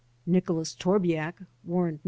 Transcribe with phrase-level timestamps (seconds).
[0.25, 1.45] Nicholas Torbiak.
[1.63, 1.99] (Warrant No.